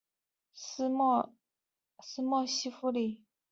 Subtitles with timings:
[0.03, 0.05] 默
[2.01, 3.23] 斯河畔西夫里。